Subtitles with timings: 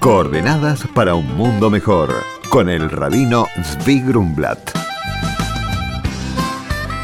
[0.00, 4.58] Coordenadas para un mundo mejor con el rabino Zvi Grumblat.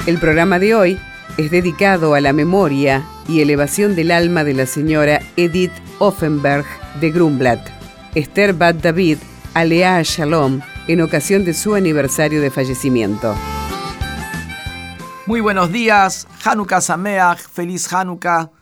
[0.07, 0.99] El programa de hoy
[1.37, 6.65] es dedicado a la memoria y elevación del alma de la señora Edith Offenberg
[6.99, 7.61] de Grumblat,
[8.15, 9.19] Esther Bat David,
[9.53, 13.35] Alea Shalom, en ocasión de su aniversario de fallecimiento.
[15.27, 18.56] Muy buenos días, Hanukkah Sameach, feliz Hanukkah.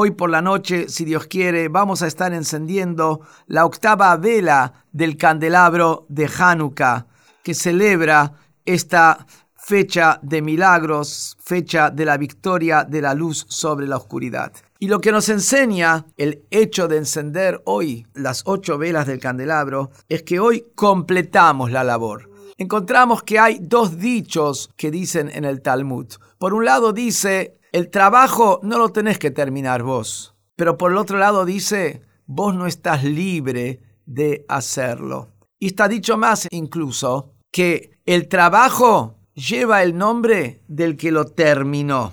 [0.00, 5.16] Hoy por la noche, si Dios quiere, vamos a estar encendiendo la octava vela del
[5.16, 7.08] candelabro de Hanukkah,
[7.42, 8.32] que celebra
[8.64, 14.52] esta fecha de milagros, fecha de la victoria de la luz sobre la oscuridad.
[14.78, 19.90] Y lo que nos enseña el hecho de encender hoy las ocho velas del candelabro
[20.08, 22.30] es que hoy completamos la labor.
[22.56, 26.06] Encontramos que hay dos dichos que dicen en el Talmud.
[26.38, 30.98] Por un lado dice, el trabajo no lo tenés que terminar vos, pero por el
[30.98, 35.32] otro lado dice, vos no estás libre de hacerlo.
[35.58, 42.12] Y está dicho más incluso que el trabajo lleva el nombre del que lo terminó.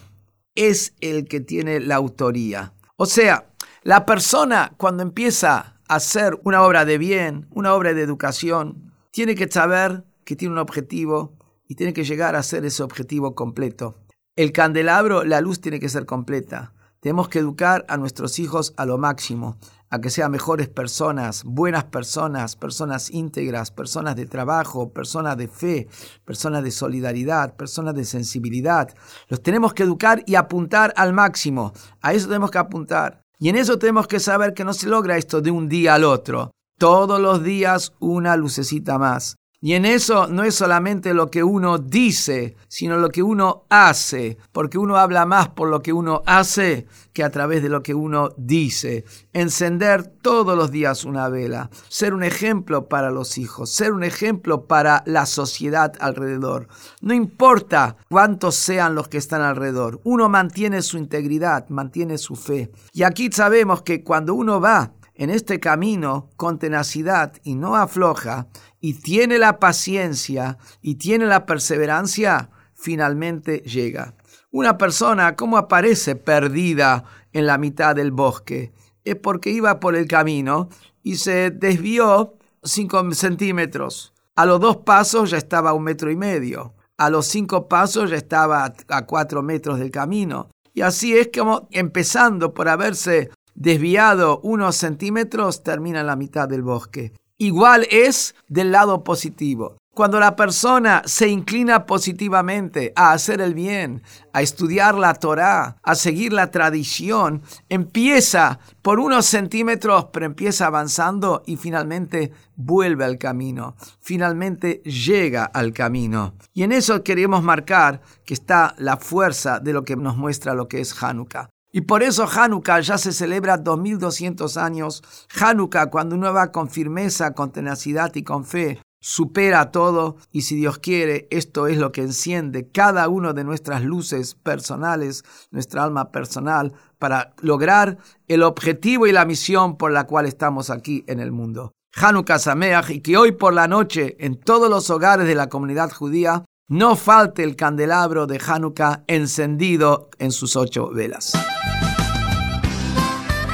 [0.56, 2.74] Es el que tiene la autoría.
[2.98, 3.48] O sea,
[3.84, 9.36] la persona cuando empieza a hacer una obra de bien, una obra de educación, tiene
[9.36, 14.05] que saber que tiene un objetivo y tiene que llegar a ser ese objetivo completo.
[14.38, 16.74] El candelabro, la luz tiene que ser completa.
[17.00, 19.56] Tenemos que educar a nuestros hijos a lo máximo,
[19.90, 25.88] a que sean mejores personas, buenas personas, personas íntegras, personas de trabajo, personas de fe,
[26.26, 28.94] personas de solidaridad, personas de sensibilidad.
[29.30, 31.72] Los tenemos que educar y apuntar al máximo.
[32.02, 33.22] A eso tenemos que apuntar.
[33.40, 36.04] Y en eso tenemos que saber que no se logra esto de un día al
[36.04, 36.52] otro.
[36.78, 39.38] Todos los días una lucecita más.
[39.66, 44.38] Y en eso no es solamente lo que uno dice, sino lo que uno hace,
[44.52, 47.96] porque uno habla más por lo que uno hace que a través de lo que
[47.96, 49.06] uno dice.
[49.34, 54.68] Encender todos los días una vela, ser un ejemplo para los hijos, ser un ejemplo
[54.68, 56.68] para la sociedad alrededor.
[57.02, 62.72] No importa cuántos sean los que están alrededor, uno mantiene su integridad, mantiene su fe.
[62.94, 68.48] Y aquí sabemos que cuando uno va en este camino con tenacidad y no afloja,
[68.80, 74.14] y tiene la paciencia y tiene la perseverancia, finalmente llega.
[74.52, 78.74] Una persona, ¿cómo aparece perdida en la mitad del bosque?
[79.04, 80.70] Es porque iba por el camino
[81.04, 84.14] y se desvió cinco centímetros.
[84.36, 86.74] A los dos pasos ya estaba a un metro y medio.
[86.98, 90.50] A los cinco pasos ya estaba a cuatro metros del camino.
[90.74, 96.62] Y así es como, empezando por haberse desviado unos centímetros, termina en la mitad del
[96.62, 99.78] bosque igual es del lado positivo.
[99.94, 105.96] Cuando la persona se inclina positivamente a hacer el bien, a estudiar la Torá, a
[105.96, 113.78] seguir la tradición, empieza por unos centímetros, pero empieza avanzando y finalmente vuelve al camino,
[114.02, 116.34] finalmente llega al camino.
[116.54, 120.68] Y en eso queremos marcar que está la fuerza de lo que nos muestra lo
[120.68, 121.50] que es Hanukkah.
[121.76, 125.04] Y por eso Hanukkah ya se celebra 2200 años.
[125.38, 130.56] Hanukkah, cuando uno va con firmeza, con tenacidad y con fe, supera todo y si
[130.56, 136.12] Dios quiere, esto es lo que enciende cada una de nuestras luces personales, nuestra alma
[136.12, 137.98] personal, para lograr
[138.30, 141.74] el objetivo y la misión por la cual estamos aquí en el mundo.
[141.94, 145.92] Hanukkah Sameach y que hoy por la noche en todos los hogares de la comunidad
[145.92, 151.34] judía no falte el candelabro de Hanukkah encendido en sus ocho velas.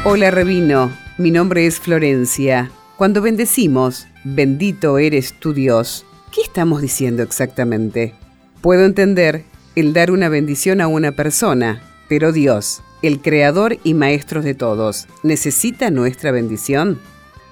[0.06, 2.72] Hola Rabino, mi nombre es Florencia.
[2.96, 8.14] Cuando bendecimos, bendito eres tu Dios, ¿qué estamos diciendo exactamente?
[8.62, 9.44] Puedo entender
[9.76, 15.08] el dar una bendición a una persona, pero Dios, el creador y maestro de todos,
[15.22, 16.98] ¿necesita nuestra bendición?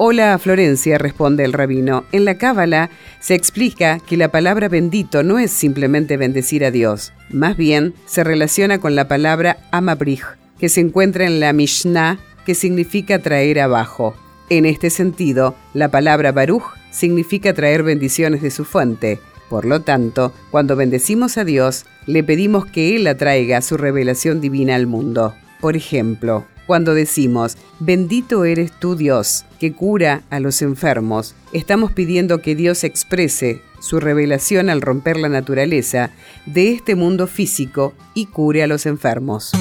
[0.01, 2.05] Hola Florencia, responde el rabino.
[2.13, 2.89] En la Cábala
[3.19, 8.23] se explica que la palabra bendito no es simplemente bendecir a Dios, más bien se
[8.23, 10.23] relaciona con la palabra amabrich,
[10.57, 14.15] que se encuentra en la Mishnah que significa traer abajo.
[14.49, 19.19] En este sentido, la palabra Baruch significa traer bendiciones de su fuente.
[19.49, 24.75] Por lo tanto, cuando bendecimos a Dios, le pedimos que Él atraiga su revelación divina
[24.75, 25.35] al mundo.
[25.59, 32.43] Por ejemplo, cuando decimos, bendito eres tú Dios, que cura a los enfermos, estamos pidiendo
[32.43, 36.11] que Dios exprese su revelación al romper la naturaleza
[36.45, 39.51] de este mundo físico y cure a los enfermos.